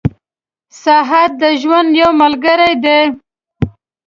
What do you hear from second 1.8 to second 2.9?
یو ملګری